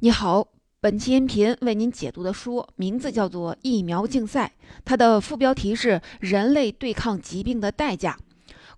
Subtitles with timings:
[0.00, 0.46] 你好，
[0.78, 4.52] 本期音频为您解读的书名字叫做《疫苗竞赛》，
[4.84, 8.14] 它的副标题是“人类对抗疾病的代价”。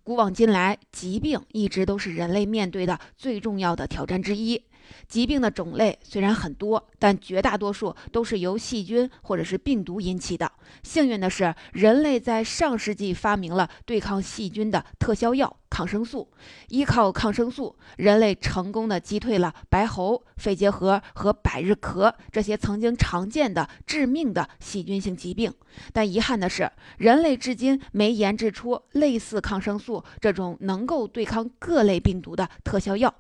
[0.05, 4.63] 古往今来，疾病一直都是人类面对的最重要的挑战之一。
[5.09, 10.51] 疾病的种类虽然很多，但绝大多数都是由细菌或者是病毒引起的。
[10.83, 16.29] 幸运的是，人类在上世纪发明了对抗细菌的特效药——抗生素。
[16.69, 25.53] 依靠抗生素，人类成功的击退了白喉、肺结核和百日咳这些曾经常见的致命的细菌性疾病。
[25.93, 33.15] 但遗憾的是，人类至今没研制出类似抗生素这种能够对抗各类病毒的特效药。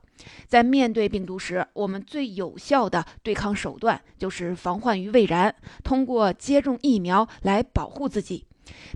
[0.46, 8.46] 在面对病毒时，我们最有效的对抗手段就是防患于未然，通过接种疫苗来保护自己。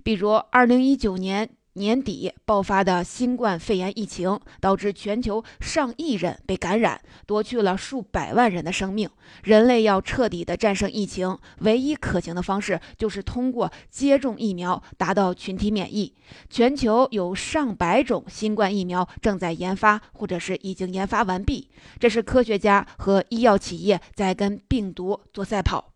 [0.03, 1.49] 比如，二零一九年。
[1.73, 9.09] 年底爆发的新冠肺炎疫情，导致全球上亿人被感染，夺去了数百万人的生命。
[9.43, 16.13] 人类要彻底的战胜疫情，唯一可行的方式就是通过接种疫苗达到群体免疫。
[16.49, 21.71] 全球有上百种新冠疫苗正在研发，或者是已经研发完毕。
[21.99, 25.89] 这是科学家和医药企业在跟病毒做赛跑。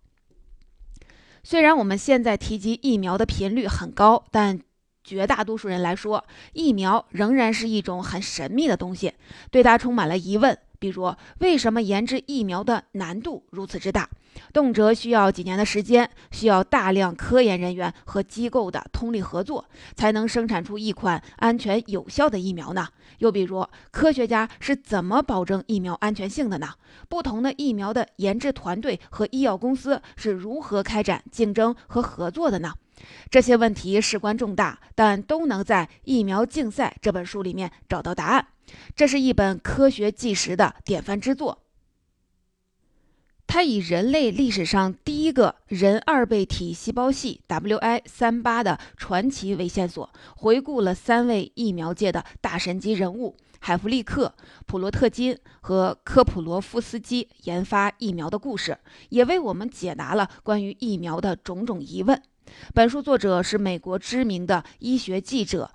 [1.44, 4.60] 虽然我们现在提及疫苗的频率很高，但
[5.08, 9.14] 绝大多数人来说，疫苗仍然是一种很神秘的东西，
[9.50, 10.58] 对它充满了疑问。
[10.80, 14.08] 比如，为什么研制疫苗的难度如此之大，
[14.54, 22.88] 动辄需要几年的时间，需要大量科研人员和机构的通力合作，才能生产出一款安全有效的疫苗呢？
[23.20, 26.70] 又比如，科学家是怎么保证疫苗安全性的呢？
[27.10, 32.74] 不同的疫苗的研制团队和医药公司是如何开展竞争和合作的呢？
[33.30, 38.48] 这些问题事关重大，但都能在《疫苗竞赛》这本书里面找到答案。
[38.96, 41.64] 这是一本科学纪实的典范之作。
[43.48, 58.78] 它以人类历史上第一个人二倍体细胞系 WI 三八的传奇为线索，回顾了三位疫苗界的大神级人物海弗利克、普罗特金和科普罗夫斯基研发疫苗的故事，
[59.10, 62.22] 也为我们解答了关于疫苗的种种疑问。
[62.74, 65.72] 本书作者是美国知名的医学记者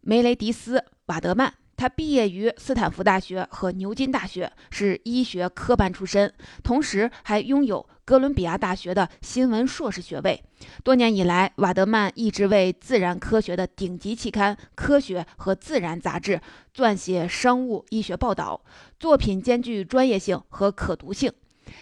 [0.00, 6.32] 梅雷迪斯·瓦德曼，他毕业于斯坦福大学和牛津大学，是医学科班出身，
[6.62, 10.42] 同时还拥有哥伦比亚大学的新闻硕士学位。
[10.82, 16.40] 多年以来，瓦德曼一直为自然科学的顶级期刊《科学》和《自然》杂志
[16.74, 18.62] 撰写生物医学报道，
[18.98, 21.30] 作品兼具专业性和可读性。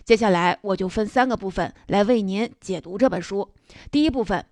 [0.05, 3.49] 接下来，我就分三个部分来为您解读这本书。
[3.91, 4.45] 第一部分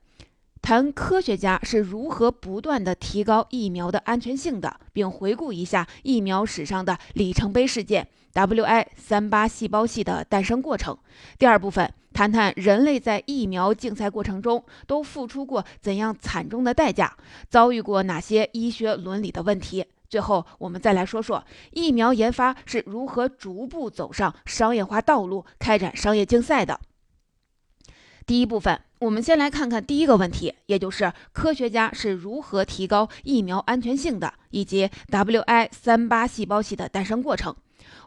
[0.61, 10.97] 谈科学家是如何不断的提高疫苗的安全性的，并回顾一下疫苗史上的里程碑事件 ——WI 三八细胞系的诞生过程。
[11.39, 17.17] 第二部分谈谈人类在疫苗竞赛过程中都付出过怎样惨重的代价，
[17.49, 19.85] 遭遇过哪些医学伦理的问题。
[20.13, 26.79] 最后，我们再来说说疫苗研发是如何逐步走上商业化道路、开展商业竞赛的。
[28.27, 37.57] 第一部分，我们先来看看第一个问题，也就是科学家是如何提高疫苗安全性的，以及 WI 三八细胞系的诞生过程。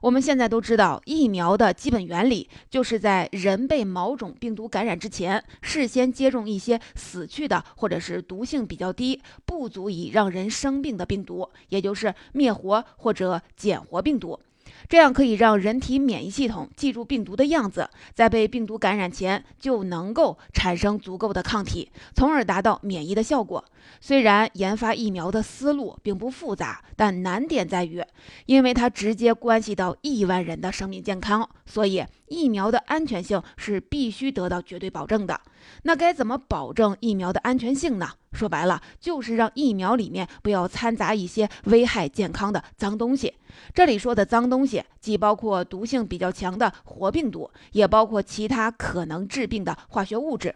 [0.02, 14.40] 我们现在都知道，疫苗的基本原理就是在人被某种病毒感染之前，事先接种一些死去的或者是毒性比较低、不足以让人生病的病毒，也就是灭活或者减活病毒。
[14.88, 23.64] 这样可以让人体免疫系统记住病毒的样子，在被病毒感染前就能够产生足够的抗体，从而达到免疫的效果。
[24.02, 28.04] 虽然研发疫苗的思路并不复杂，但难点在于，
[28.46, 35.40] 因为它直接关系到亿万人的生命健康，所以疫苗的安全性是必须得到绝对保证的。
[35.84, 38.10] 那该怎么保证疫苗的安全性呢？
[38.34, 43.34] 说白了，就是让疫苗里面不要掺杂一些危害健康的脏东西。
[43.74, 50.54] 这里说的脏东西，既包括毒性比较强的活病毒，也包括其他可能致病的化学物质。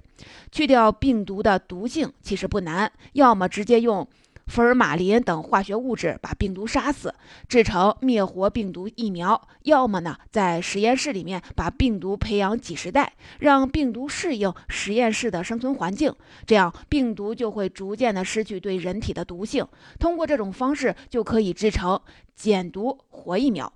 [0.51, 4.05] 去掉病毒的毒性其实不难，要么直接用。
[4.50, 7.13] 福尔马林等化学物质把病毒杀死，
[7.48, 16.13] 制成灭活病毒疫苗；要么呢，在实验室里面把病毒培养几十代，让病毒适应实验室的生存环境，
[16.48, 19.68] 这样病毒就会逐渐的失去对人体的毒性。
[20.00, 22.01] 通过这种方式，就可以制成
[22.36, 23.72] 减毒活疫苗。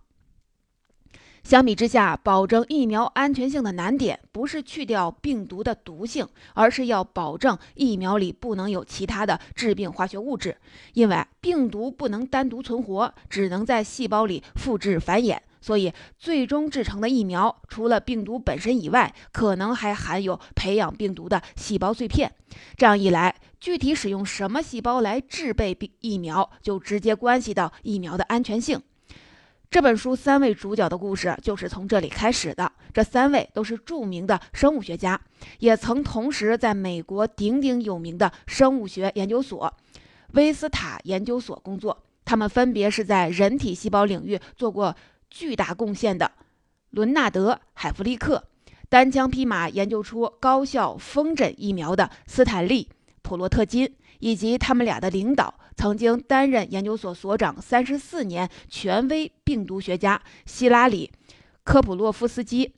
[1.44, 10.58] 相比之下，保证疫苗安全性的难点不是去掉病毒的毒性，而是要保证疫苗里不能有其他的致病化学物质。
[10.94, 22.32] 因为病毒不能单独存活，只能在细胞里复制繁衍，所以最终制成的疫苗除了病毒本身以外，可能还含有培养病毒的细胞碎片。
[22.78, 28.82] 这样一来，具体使用什么细胞来制备病疫苗，就直接关系到疫苗的安全性。
[29.74, 32.72] 这本书三位主角的故事就是从这里开始的。
[32.94, 35.20] 这三位都是著名的生物学家，
[35.58, 39.74] 也曾同时在美国鼎鼎有名的生物学研究所
[40.34, 42.04] 威斯塔研究所工作。
[42.24, 44.96] 他们分别是在人体细胞领域做过
[45.32, 46.32] 巨大贡献的
[46.92, 48.44] 伦纳德·海弗利克，
[48.90, 52.84] 单枪匹马研究出高效风疹疫苗的斯坦利·
[53.24, 53.92] 普洛特金，
[54.24, 55.54] 以及他们俩的领导。
[55.76, 61.12] 曾经担任研究所所长三十四年、权威病毒学家希拉里·
[61.66, 62.74] 科普洛夫斯基。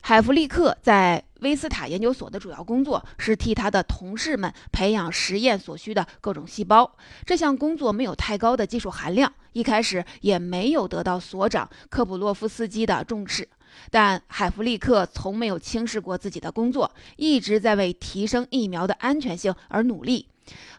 [0.00, 6.96] 海弗利克在威斯塔研究所的主要工作是替他的同事们培养实验所需的各种细胞。
[7.24, 13.48] 这项工作没有太高的技术含量，一开始也没有得到所长科普洛夫斯基的重视。
[13.90, 20.26] 但海弗利克从没有轻视过自己的工作，一直在为提升疫苗的安全性而努力。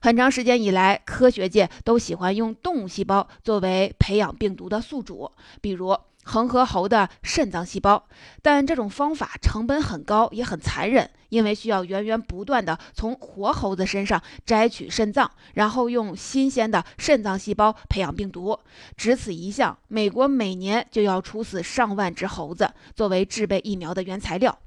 [0.01, 5.31] 很长时间以来，科学界都喜欢用动物细胞作为培养病毒的宿主，
[5.61, 8.07] 比如恒河猴的肾脏细胞。
[8.41, 18.59] 但这种方法成本很高，也很残忍，因为需要源源不断地从活猴子身上摘取肾脏，然后用新鲜的肾脏细胞培养病毒。
[18.95, 24.57] 只此一项，美国每年就要处死上万只猴子，作为制备疫苗的原材料。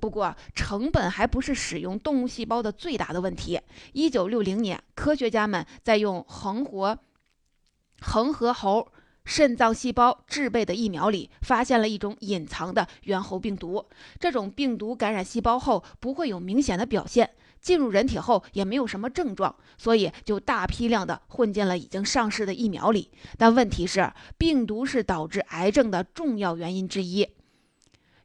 [0.00, 3.60] 不过，成本还不是使用动物细胞的最大的问题。
[3.92, 6.98] 一九六零年，科学家们在用恒活
[8.00, 8.86] 恒河猴
[9.28, 13.84] 肾脏细胞制备的疫苗里，发现了一种隐藏的猿猴病毒。
[14.18, 17.28] 这种病毒感染细胞后不会有明显的表现，
[17.60, 23.10] 进入人体后也没有什么症状，所以就大批量的混进了已经上市的疫苗里。
[23.36, 27.28] 但问题是，病毒是导致癌症的重要原因之一。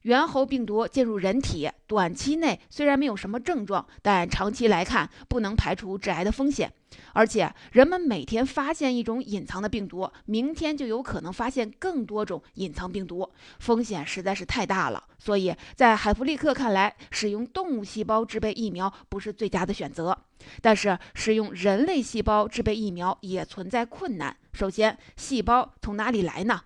[0.03, 6.71] 猿猴病毒进入人体，短期内虽然没有什么症状，但长期来看不能排除致癌的风险。
[7.13, 13.27] 而且，人们每天发现一种隐藏的病毒，明天就有可能发现更多种隐藏病毒，
[13.59, 15.03] 风险实在是太大了。
[15.17, 20.17] 所以在海弗利克看来，使用动物细胞制备疫苗不是最佳的选择。
[20.61, 24.35] 但是，使用人类细胞制备疫苗也存在困难。
[24.51, 26.61] 首先，细胞从哪里来呢？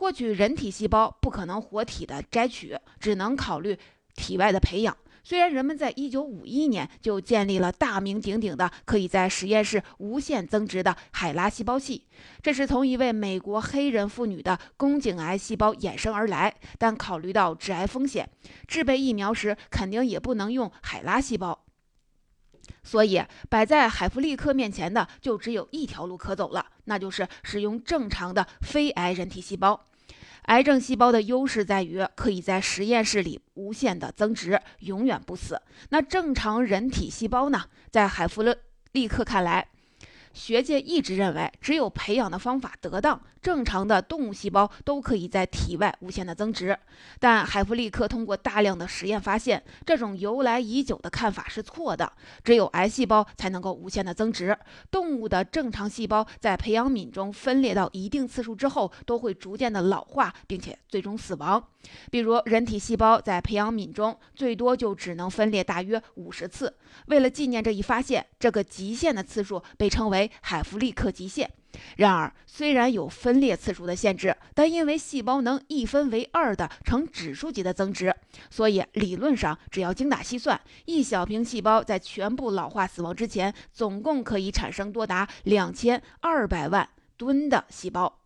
[0.00, 3.78] 获取人体细胞不可能活体的摘取，只能考虑
[4.14, 4.96] 体外的培养。
[5.22, 12.06] 虽然人们在一九五一年就建立了大名鼎鼎的可以在实验室无限增殖的海拉细胞系，
[12.42, 18.30] 这是从一位美国黑人妇女的宫颈癌细胞衍生而来，但考虑到致癌风险，
[18.66, 21.66] 制备疫苗时肯定也不能用海拉细胞。
[22.82, 29.88] 所以摆在海弗利克面前的就只有一条路可走了，那就是使用正常的非癌人体细胞。
[30.44, 35.60] 癌症细胞的优势在于可以在实验室里无限的增值，永远不死。
[35.90, 37.64] 那正常人体细胞呢？
[37.90, 38.56] 在海弗勒
[38.92, 39.68] 利克看来。
[40.32, 46.78] 学界一直认为，只有培养的方法得当，正常的动物细胞都可以在体外无限的增殖。
[47.18, 52.12] 但海弗利克通过大量的实验发现，这种由来已久的看法是错的。
[52.44, 54.56] 只有癌细胞才能够无限的增殖，
[54.90, 61.62] 动物的正常细胞在培养皿中分裂到一定次数之后，都会逐渐的老化，并且最终死亡。
[62.10, 66.76] 比如，人体细胞在培养皿中最多就只能分裂大约五十次。
[67.06, 71.50] 为了纪念这一发现，这个极限的次数被称为海弗利克极限。
[71.96, 78.14] 然而，虽然有分裂次数的限制，但因为细胞能一分为二的呈指数级的增值，
[78.50, 88.19] 所以理论上只要精打细算，一小瓶细胞在全部老化死亡之前，总共可以产生多达两千二百万吨的细胞。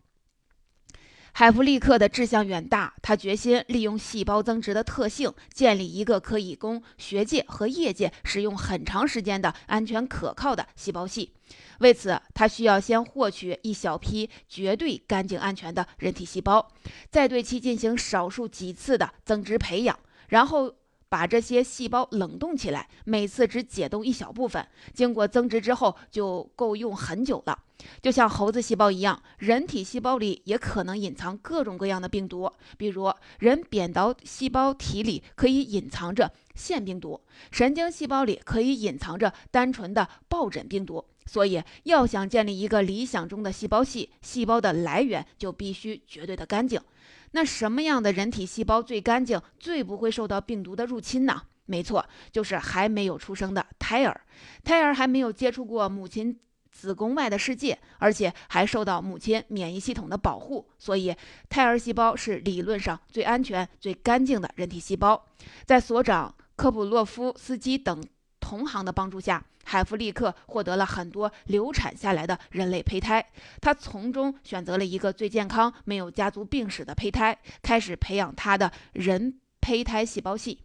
[1.37, 11.33] 海弗利克的志向远大，他决心利用细胞增殖的特性，建立一个可以供学界和业界使用很长时间的安全可靠的细胞系。
[11.79, 16.71] 为此，他需要先获取一小批绝对干净安全的人体细胞，
[17.11, 19.99] 再对其进行少数几次的增殖培养，
[20.29, 20.73] 然后。
[21.15, 27.57] 把这些细胞冷冻起来，每次只解冻一小部分，经过增殖之后就够用很久了。
[28.01, 41.05] 就像猴子细胞一样，人体细胞里也可能隐藏各种各样的病毒，比如人扁桃细胞体里可以隐藏着腺病毒，神经细胞里可以隐藏着单纯的疱疹病毒。
[41.27, 46.77] 所以，要想建立一个理想中的细胞系，细胞的来源就必须绝对的干净。
[47.35, 51.41] 那什么样的人体细胞最干净、最不会受到病毒的入侵呢？
[51.65, 54.21] 没错，就是还没有出生的胎儿。
[54.63, 56.39] 胎儿还没有接触过母亲
[56.71, 61.13] 子宫外的世界，而且还受到母亲免疫系统的保护，所以
[61.49, 65.25] 胎儿细胞是理论上最安全、最干净的人体细胞。
[65.65, 68.01] 在所长科普洛夫斯基等
[68.45, 73.25] 同行的帮助下，海弗利克获得了很多流产下来的人类胚胎。
[73.59, 80.61] 他从中选择了一个最健康、没有家族病史的胚胎，开始培养他的人胚胎细胞系。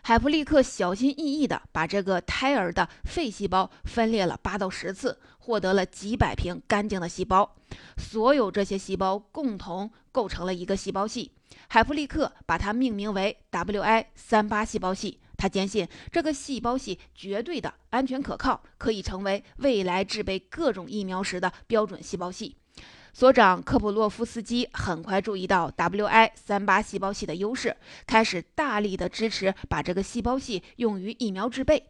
[0.00, 7.54] 海弗利克小心翼翼地把这个胎儿的肺细胞分裂了八到十次，获得了几百瓶干净的细胞。
[7.98, 11.32] 所有这些细胞共同构成了一个细胞系。
[11.68, 15.19] 海弗利克把它命名为 WI 三八细胞系。
[15.40, 22.54] 他坚信这个细胞系绝对的安全可靠，可以成为未来制备各种疫苗时的标准细胞系。
[23.14, 27.74] 所长科普洛夫斯基很快注意到 WI 三八细胞系的优势，
[28.06, 31.82] 开始大力的支持把这个细胞系用于疫苗制备。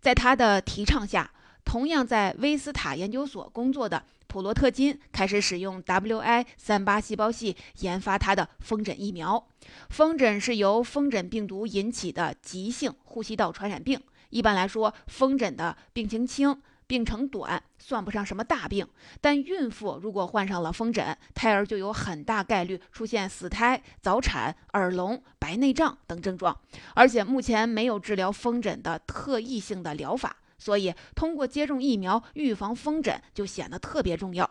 [0.00, 1.30] 在他的提倡下，
[1.64, 9.46] 同样在威斯塔研究所工作的普罗特金开始使用 WI 三八细胞系研发他的风疹疫苗。
[9.90, 14.00] 风疹是由风疹病毒引起的急性呼吸道传染病。
[14.30, 16.62] 一般来说，风疹的病情轻。
[16.84, 18.86] 病程短算不上什么大病，
[19.20, 26.54] 但孕妇如果患上了风疹，胎儿就有很大概率出现死胎、早产、耳聋、白内障等症状。
[26.94, 34.48] 而且目前没有治疗风疹的特异性的疗法，所以通过接种疫苗预防风疹就显得特别重要。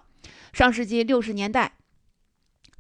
[0.52, 1.78] 上世纪六十年代。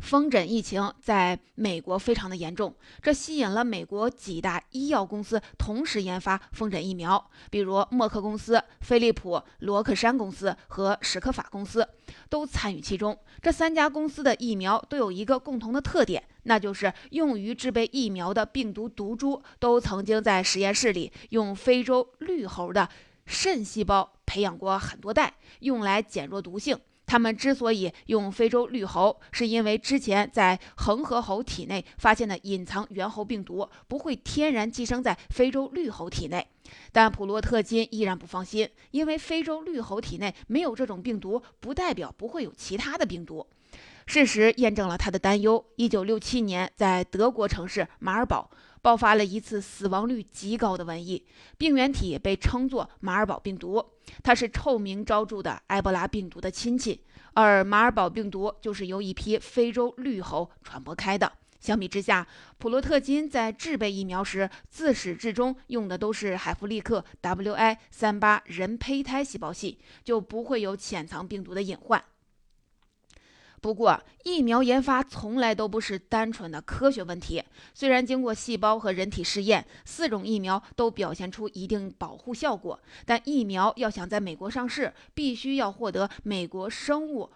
[0.01, 11.87] 风疹疫情在美国非常的严重，这吸引了美国几大医药公司同时研发风疹疫苗，比如默克公司、飞利浦、罗克山公司和史克法公司
[12.29, 13.15] 都参与其中。
[13.43, 22.89] 这三家公司的疫苗都有一个共同的特点，那就是用于制备疫苗的病毒毒株都曾经在实验室里用非洲绿猴的
[23.25, 26.79] 肾细胞培养过很多代，用来减弱毒性。
[27.05, 36.47] 他们之所以用非洲绿猴，是因为之前在恒河猴体内发现的隐藏猿猴病毒不会天然寄生在非洲绿猴体内。
[36.93, 43.45] 但普洛特金依然不放心，因为非洲绿猴体内没有这种病毒，不代表不会有其他的病毒。
[44.05, 45.65] 事实验证了他的担忧。
[45.75, 48.49] 一九六七年，在德国城市马尔堡。
[48.81, 51.23] 爆发了一次死亡率极高的瘟疫，
[51.57, 53.83] 病原体被称作马尔堡病毒，
[54.23, 57.01] 它是臭名昭著的埃博拉病毒的亲戚，
[57.33, 61.31] 而马尔堡病毒就是由一批非洲绿猴传播开的。
[61.59, 72.03] 相比之下，普洛特金在制备疫苗时，自始至终用的都是海弗利克 WI 三八人胚胎细胞系，就不会有潜藏病毒的隐患。
[73.61, 77.43] 不过，疫苗研发从来都不是单纯的科学问题。
[77.75, 87.29] 虽然经过细胞和人体试验，四种疫苗都表现出一定保护效果，但疫苗要想在美国上市，必须要获得美国生物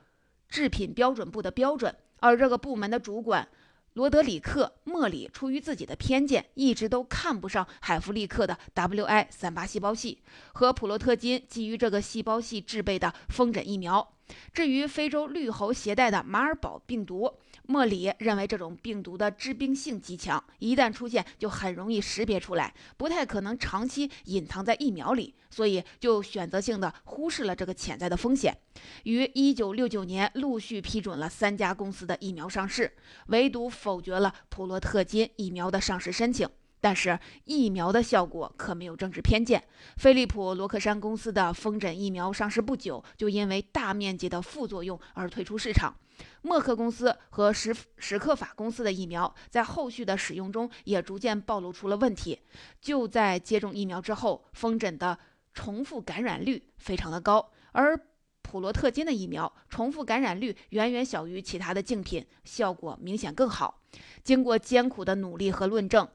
[0.50, 1.96] 制品标准部的标准。
[2.22, 3.48] 而这个部门的主管
[3.94, 14.15] 罗德里克·莫里出于自己的偏见，一直都看不上海弗利克的 WI 三八细胞系和普洛特金基于这个细胞系制备的风疹疫苗。
[14.54, 17.32] 至于非洲绿猴携带的马尔堡病毒，
[17.68, 28.56] 莫里认为这种病毒的致病性极强，一旦出现就很容易识别出来，不太可能长期隐藏在疫苗里，所以就选择性的忽视了这个潜在的风险。
[29.04, 32.92] 于一九六九年陆续批准了三家公司的疫苗上市，
[33.28, 36.48] 唯独否决了普洛特金疫苗的上市申请。
[36.86, 39.64] 但是疫苗的效果可没有政治偏见。
[39.98, 45.96] 飞利浦罗克山公司的风疹疫苗上市不久，就因为大面积的副作用而退出市场。
[46.44, 52.40] 默克公司和史史克法公司的疫苗在后续的使用中也逐渐暴露出了问题。
[52.80, 55.18] 就在接种疫苗之后，风疹的
[55.56, 58.00] 重复感染率非常的高，而
[58.44, 63.82] 普罗特金的疫苗重复感染率远远小于其他的竞品，效果明显更好。
[64.24, 66.08] 经过艰苦的努力和论证。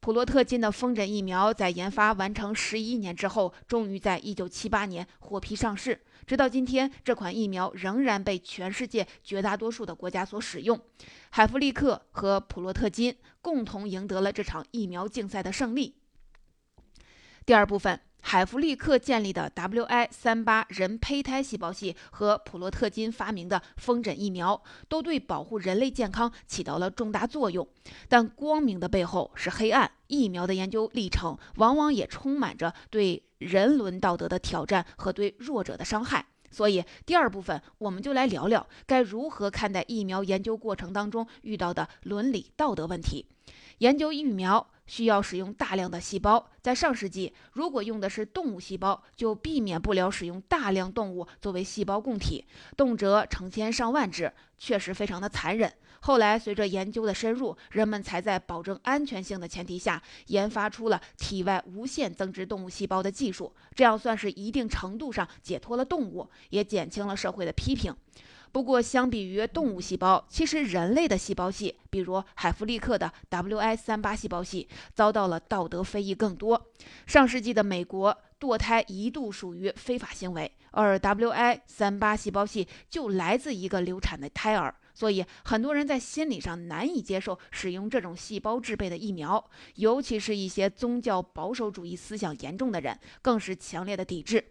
[0.00, 6.00] 普洛特金的风疹疫苗在研发完成十一年之后，终于在一九七八年获批上市。
[6.26, 10.80] 直到今天，这款疫苗仍然被全世界绝大多数的国家所使用。
[11.30, 15.96] 海弗利克和普洛特金共同赢得了这场疫苗竞赛的胜利。
[17.44, 18.00] 第二部分。
[18.22, 27.66] 海弗利克建立的 WI 三八人胚胎细胞系和普洛特金发明的风疹疫苗，都对保护人类健康起到了重大作用。
[28.08, 36.26] 但光明的背后是黑暗，疫苗的研究历程往往也充满着对人伦道德的挑战和对弱者的伤害。
[36.52, 43.24] 所以第二部分我们就来聊聊该如何看待疫苗研究过程当中遇到的伦理道德问题。
[43.80, 44.66] 研究疫苗。
[44.86, 52.44] 需要使用大量的细胞，在上世纪，如果用的是动物细胞，就避免不了使用大量动物作为细胞供体，
[52.76, 55.72] 动辄成千上万只，确实非常的残忍。
[56.00, 67.94] 后来，随着研究的深入，人们才在保证安全性的前提下，研发出了体外无限增殖动物细胞的技术，这样算是一定程度上解脱了动物，也减轻了社会的批评。
[68.52, 76.70] 不过，相比于动物细胞，其实人类的细胞系，比如海弗利克的 WI 三八细胞系，遭到了道德非议更多。
[77.06, 94.44] 上世纪的美国，堕胎一度属于非法行为，而 WI 三八细胞系就来自一个流产的胎儿，所以很多人在心理上难以接受使用这种细胞制备的疫苗，尤其是一些宗教保守主义思想严重的人，更是强烈的抵制。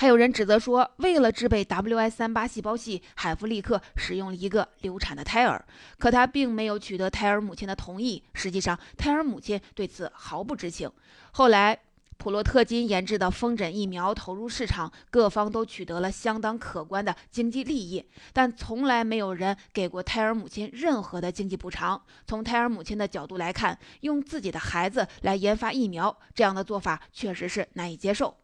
[0.00, 5.64] 还有人指责说，为了制备 WI 三八细胞系，海弗利克使用了一个流产的胎儿，
[5.98, 8.22] 可他并没有取得胎儿母亲的同意。
[8.32, 10.88] 实际上，胎儿母亲对此毫不知情。
[11.32, 11.76] 后来，
[12.16, 22.00] 普洛特金研制的风疹疫苗投入市场，各方都取得了相当可观的经济利益，但从来没有人给过胎儿母亲任何的经济补偿。
[22.24, 28.36] 从胎儿母亲的角度来看，用自己的孩子来研发疫苗，这样的做法确实是难以接受。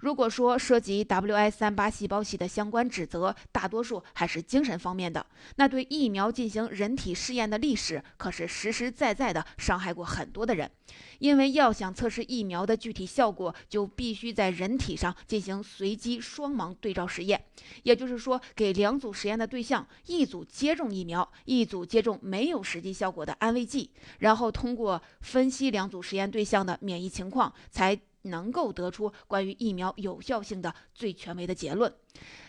[0.00, 5.24] 如果说涉及 WI 三八细胞系的相关指责，大多数还是精神方面的，
[5.56, 10.70] 那对疫苗进行人体试验的历史，可是实实在在的伤害过很多的人。
[11.18, 17.44] 因为要想测试疫苗的具体效果，就必须在人体上进行随机双盲对照实验，
[17.82, 27.98] 也就是说，给两组实验的对象，一组接种疫苗，一组接种没有实际效果的安慰剂，然后通过分析两组实验对象的免疫情况，才。
[28.28, 31.92] 能够得出关于疫苗有效性的最权威的结论，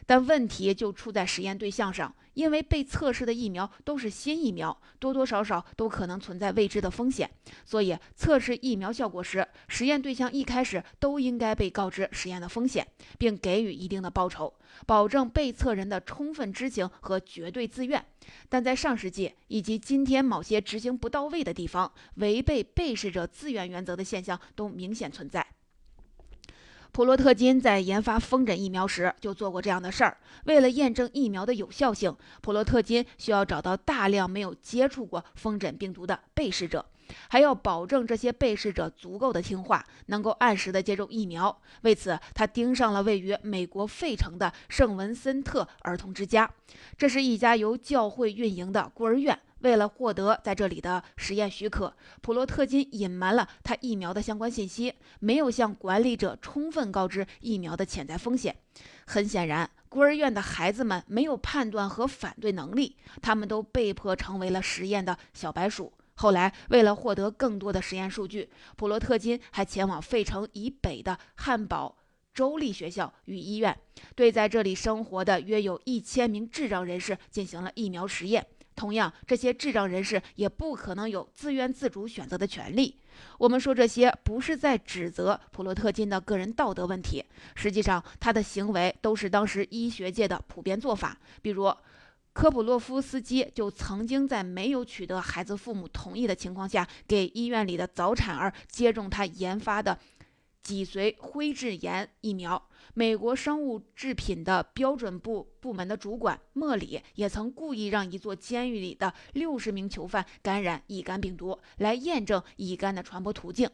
[0.05, 7.29] 但问题就出在实验对象上，因为被测试的疫苗都是新疫苗，多多少少都可能存在未知的风险，
[7.65, 14.53] 所以测试疫苗效果时，实验对象一开始都应该被告知实验的风险，并给予一定的报酬，
[14.86, 18.03] 保证被测人的充分知情和绝对自愿。
[18.48, 25.45] 但在上世纪以及今天某些执行不到位的地方，违背被试者自愿原则的现象都明显存在。
[26.91, 30.17] 普洛特金在研发风疹疫苗时就做过这样的事儿。
[30.45, 36.86] 为了验证疫苗的有效性，普洛特金需要找到大量没有接触过风疹病毒的被试者，
[37.30, 41.62] 还要保证这些被试者足够的听话，能够按时的接种疫苗。
[41.82, 46.50] 为此，他盯上了位于美国费城的圣文森特儿童之家，
[46.98, 49.38] 这是一家由教会运营的孤儿院。
[49.60, 58.56] 为了获得在这里的实验许可，普洛特金隐瞒了他疫苗的相关信息，没有向管理者充分告知疫苗的潜在风险。
[59.06, 65.91] 很显然，孤儿院的孩子们没有判断和反对能力，他们都被迫成为了实验的小白鼠。
[66.19, 71.95] 后来，为了获得更多的实验数据，普洛特金还前往费城以北的汉堡
[72.34, 73.73] 州立学校与医院，
[74.15, 78.45] 对在这里生活的约有一千名智障人士进行了疫苗实验。
[78.75, 82.97] 同样，这些智障人士也不可能有自愿自主选择的权利。
[83.38, 87.23] 我们说这些不是在指责普洛特金的个人道德问题，
[87.55, 91.17] 实际上他的行为都是当时医学界的普遍做法。
[91.41, 91.73] 比如，
[92.39, 99.99] 科普洛夫斯基就曾经在没有取得孩子父母同意的情况下，给医院里的早产儿接种他研发的。
[100.63, 113.69] 脊髓灰质炎疫苗，美国生物制品的标准部部门的主管莫里也曾故意让一座监狱里的六十名囚犯感染乙肝病毒，来验证乙肝的传播途径。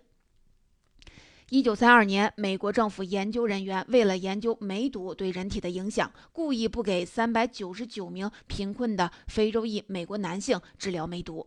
[1.52, 11.46] 一九三二年，美国政府研究人员为了研究梅毒对人体的影响，故意不给三百九十九名贫困的非洲裔美国男性治疗梅毒。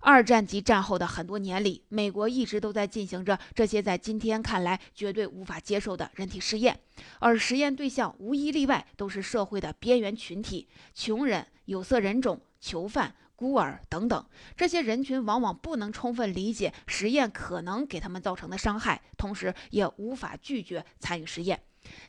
[0.00, 6.80] 二战及战后的很多年里，美国一直都在进行着这些在今天看来绝对无法接受的人体试验，
[7.20, 14.26] 而实验对象无一例外都是社会的边缘群体、穷人、有色人种、囚犯、孤儿等等。
[14.56, 21.60] 这些人群往往不能充分理解实验可能给他们造成的伤害，同时也无法拒绝参与实验。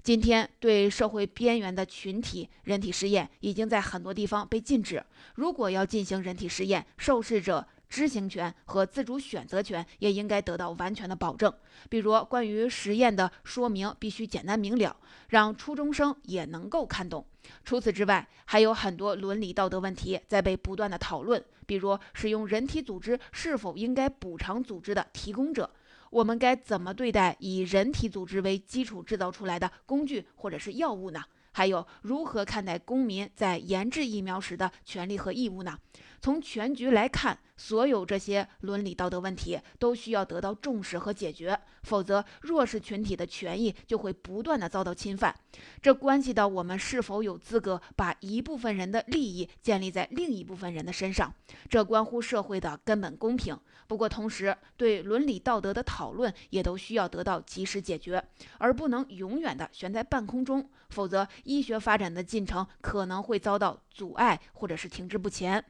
[0.02, 5.06] 今天，对社会边缘的群体人体实验已经在很多地方被禁止。
[5.36, 11.54] 如果要进行人体实验，受试者知情权和自主选择权也应该得到完全的保证。
[11.90, 14.96] 比如，关于实验的说明必须简单明了，
[15.30, 17.26] 让初中生也能够看懂。
[17.64, 21.44] 除此之外，还有很多伦理道德问题在被不断的讨论。
[21.66, 25.70] 比如，使用人体组织是否应该补偿组织的提供者。
[26.10, 31.22] 我们该怎么对待以人体组织为基础制造出来的工具或者是药物呢？
[31.52, 35.78] 还有如何看待公民在研制疫苗时的权利和义务呢？
[36.20, 45.34] 从全局来看，所有这些伦理道德问题都需要得到重视和解决，否则弱势群体的权益就会不断的遭到侵犯。
[45.82, 51.34] 这关系到我们是否有资格把一部分人的利益建立在另一部分人的身上，
[51.70, 53.58] 这关乎社会的根本公平。
[53.88, 58.22] 不过，同时对伦理道德的讨论也都需要得到及时解决，
[58.58, 65.64] 而不能永远的悬在半空中，否则医学发展的进程可能会遭到阻碍，或者是停滞不前。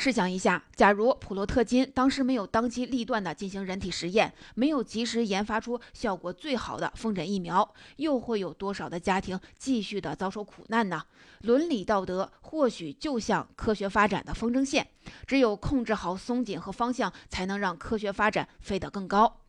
[0.00, 11.02] 试想一下，假如普洛特金当时没有当机立断地进行人体实验，没有及时研发出效果最好的风疹疫苗，又会有多少的家庭继续的遭受苦难呢？
[11.40, 14.86] 伦理道德或许就像科学发展的风筝线，
[15.26, 19.40] 只有控制好松紧和方向，才能让科学发展飞得更高。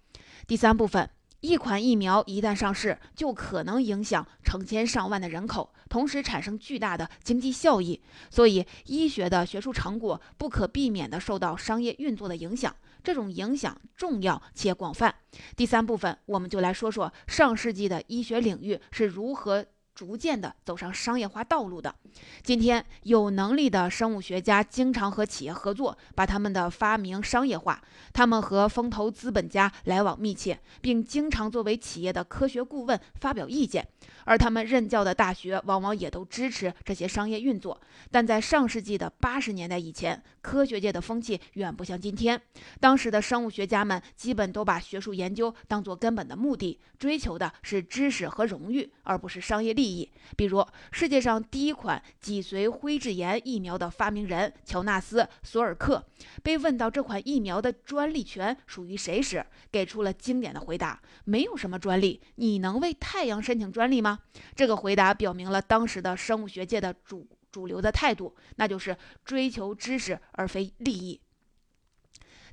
[0.48, 1.08] 第三部分。
[1.42, 8.02] 一款疫苗一旦上市，就可能影响成千上万的人口，同时产生巨大的经济效益。
[8.30, 15.16] 所以，医学的学术成果不可避免地受到商业运作的影响，这种影响重要且广泛。
[15.56, 19.66] 第三部分，我们就来说说上世纪的医学领域是如何。
[20.00, 21.94] 逐渐的走上商业化道路的，
[22.42, 27.84] 今天有能力的生物学家经常和企业合作，把他们的发明商业化。
[28.14, 33.86] 他们和风投资本家来往密切，并经常作为企业的科学顾问发表意见。
[34.24, 37.78] 而他们任教的大学往往也都支持这些商业运作。
[38.10, 42.42] 但在上世纪的八十年代以前，科学界的风气远不像今天。
[42.80, 49.89] 当时的生物学家们基本都把学术研究当作根本的目的，追求的是知识和荣誉，而不是商业利益。
[50.36, 56.04] 比如，世界上第一款脊髓灰质炎疫苗的发明人乔纳斯·索尔克
[56.44, 62.22] 被问到这款疫苗的专利权属于谁时，给出了经典的回答：“没有什么专利。
[62.36, 64.20] 你能为太阳申请专利吗？”
[64.56, 71.20] 这个回答表明了当时的生物学界的主主流的态度，那就是追求知识而非利益。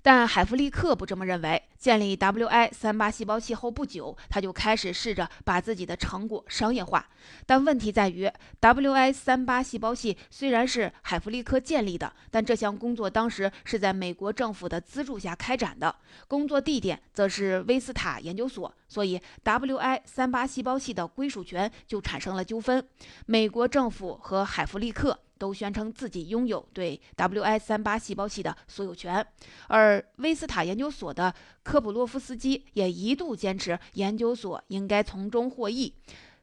[0.03, 1.63] 但海弗利克不这么认为。
[1.79, 7.07] 建立 WI 三八细胞器后不久，他就开始试着把自己的成果商业化。
[7.45, 8.29] 但问题在于
[8.61, 15.95] ，WI 三八细胞器虽然是海弗利克建立的，但这项工作当时是在美国政府的资助下开展的，
[16.27, 22.85] 工作地点则是威斯塔研究所，所以 WI 三八细胞器的归属权就产生了纠纷。
[23.27, 25.21] 美国政府和海弗利克。
[25.39, 29.27] 都宣称自己拥有对 WI 三八细胞器的所有权，
[29.69, 35.95] 而威斯塔研究所的科普洛夫斯基也一度坚持研究所应该从中获益，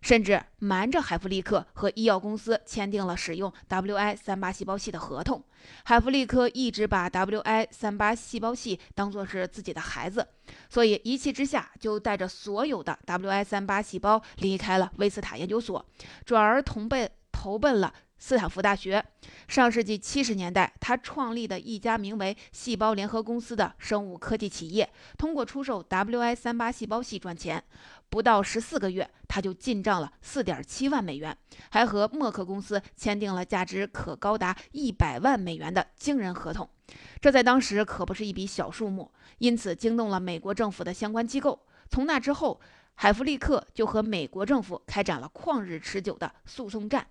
[0.02, 5.44] 甚至瞒着海弗利克和医药公司签订了使用 WI 三八细胞器的合同。
[5.86, 10.28] 海弗利克一直把 WI 三八细胞器当作是自己的孩子，
[10.70, 15.86] 所以一气之下就带着所有的 WI 三八细胞离开了威斯塔研究所，
[16.26, 17.94] 转而同奔投奔了。
[18.26, 19.04] 斯坦福大学，
[19.50, 27.62] 上世纪七十年代，他创立的一家名为“细胞联合公司”的生物科技企业，通过出售 WI 三八细胞系赚钱。
[28.10, 31.38] 不到十四个月，他就进账了四点七万美元，
[31.72, 36.70] 还和默克公司签订了价值可高达一百万美元的惊人合同。
[37.20, 41.60] 这在当时可不是一笔小数目，因此惊动了美国政府的相关机构。
[41.90, 42.62] 从那之后，
[42.96, 47.06] 海弗利克就和美国政府开展了旷日持久的诉讼战。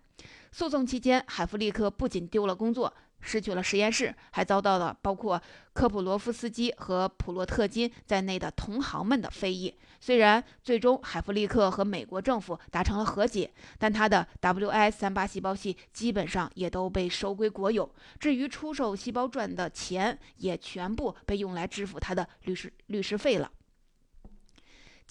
[0.52, 5.40] 诉讼期间，海弗利克不仅丢了工作，失去了实验室，还遭到了包括
[5.72, 9.74] 科普罗夫斯基和普洛特金在内的同行们的非议。
[9.98, 17.90] 虽然最终海弗利克和美国政府达成了和解，但他的 WI 三八细胞器基本上也都被收归国有。
[18.20, 23.50] 至于出售细胞赚的钱，也全部被用来支付他的律师律师费了。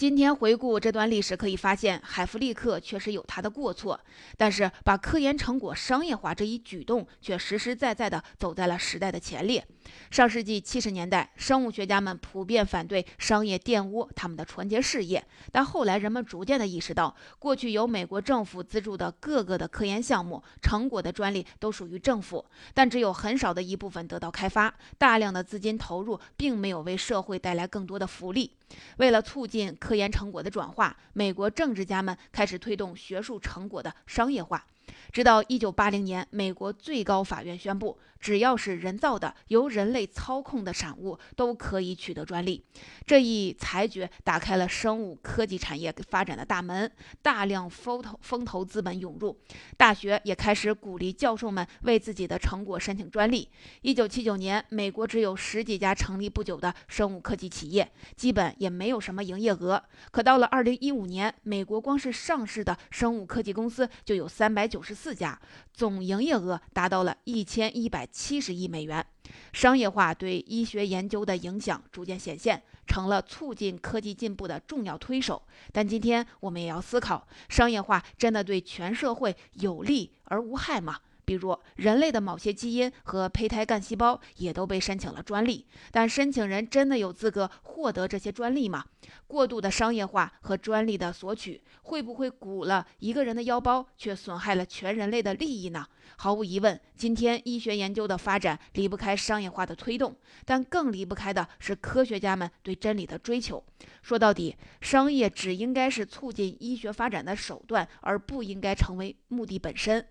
[0.02, 4.02] 今天回顾这段历史，可以发现海弗利克确实有他的过错，
[4.36, 9.64] 但是把科研成果商业化这一举动却实实在在的走在了时代的前列。
[10.10, 28.52] 上世纪七十年代，生物学家们普遍反对商业玷污他们的纯洁事业，但后来人们逐渐地意识到，过去由美国政府资助的各个的科研项目成果的专利都属于政府，但只有很少的一部分得到开发，大量的资金投入并没有为社会带来更多的福利。
[28.98, 34.66] 为了促进科研成果的转化，美国政治家们开始推动学术成果的商业化。
[35.12, 42.64] 直到1980年，美国最高法院宣布，只要是人造的、由人类操控的产物，都可以取得专利。
[43.06, 46.90] 这一裁决打开了生物科技产业发展的大门，
[47.22, 49.38] 大量风投风投资本涌入，
[49.76, 53.50] 大学也开始鼓励教授们为自己的成果申请专利。
[53.82, 59.84] 一九七九年，美国只有十几家成立不久的生物科技企业，基本也没有什么营业额。
[60.12, 65.40] 可到了二零一五年，美国光是上市的生物科技公司就有三百九十四家，
[65.82, 69.04] 总营业额达到了一千一百七十亿美元。
[69.52, 75.42] 商业化对医学研究的影响逐渐显现，成了促进科技进步的重要推手。
[75.72, 81.00] 但今天我们也要思考：商业化真的对全社会有利而无害吗？
[81.32, 88.84] 比如，人类的某些基因和胚胎干细胞也都被申请了专利，但申请人真的有资格获得这些专利吗？
[89.28, 95.88] 过度的商业化和专利的索取，会不会鼓了一个人的腰包，却损害了全人类的利益呢？
[96.18, 100.14] 毫无疑问，今天医学研究的发展离不开商业化的推动，
[100.44, 103.64] 但更离不开的是科学家们对真理的追求。
[104.02, 110.06] 说到底，商业只应该是促进医学发展的手段，而不应该成为目的本身。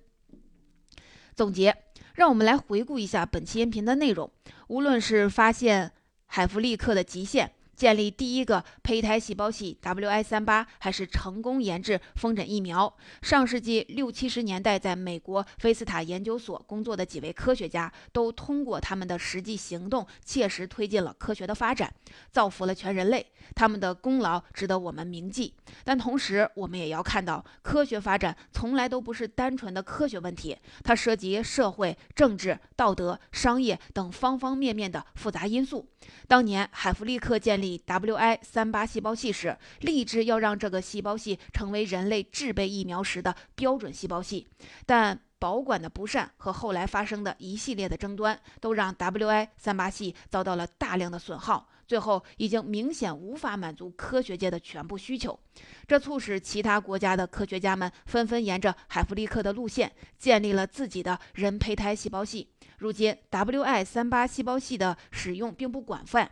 [1.35, 1.77] 总结，
[2.15, 4.31] 让我们来回顾一下本期音频的内容。
[4.69, 5.93] 无论是发现
[6.27, 7.53] 海弗利克的极限。
[7.81, 12.95] 建立第一个胚胎细胞系 WI38，还是成功研制风疹疫苗？
[13.23, 21.91] 上世纪六七十年代，在美国菲斯塔研究所工作的几位科学家，都通过他们的实际行动，切实推进了科学的发展，
[22.31, 23.25] 造福了全人类。
[23.55, 25.55] 他们的功劳值得我们铭记。
[25.83, 35.89] 但同时，我们也要看到，科学发展从来都不是单纯的科学问题，它涉及社会、政治、道德、商业等方方面面的复杂因素。
[36.29, 44.47] 当年海弗利克建立 WI 三八细胞系时，立志要让这个细胞系成为人类制备疫苗时的标准细胞系，
[44.87, 55.39] 但保管的不善和后来发生的一系列的争端，都让 WI 三八系遭到了大量的损耗，最后已经明显无法满足科学界的全部需求。
[55.87, 62.51] 这促使其他国家的科学家们纷纷沿着海弗利克的路线，建立了自己的人胚胎细胞系。
[62.77, 66.31] 如今，WI 三八细胞系的使用并不广泛，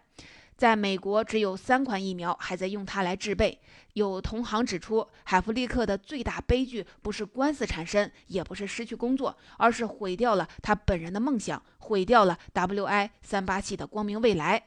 [0.58, 3.60] 在美国只有三款疫苗还在用它来制备。
[3.92, 14.64] 有同行指出，海弗利克的最大悲剧不是官司缠身，也不是失去工作，而是毁掉了他本人的梦想，毁掉了 WI 三八七的光明未来。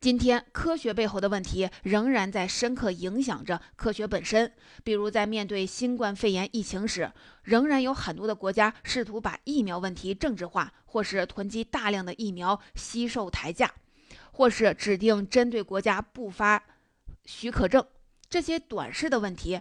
[0.00, 4.50] 今天，科学背后的问题仍然在深刻影响着科学本身。
[4.82, 13.72] 比如，在面对新冠肺炎疫情时，仍然有很多的国家试图把疫苗问题政治化，或是囤积大量的疫苗吸售抬价，
[14.38, 16.62] 或是指定针对国家不发
[17.24, 17.84] 许可证。
[18.30, 19.60] 这些短视的问题，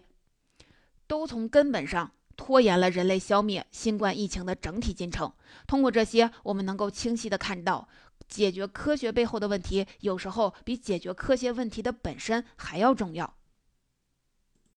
[1.08, 5.34] 都从根本上拖延了人类消灭新冠疫情的整体进程。
[5.66, 7.90] 通过这些，我们能够清晰的看到。
[8.30, 13.34] 解决科学背后的问题，有时候比解决科学问题的本身还要重要。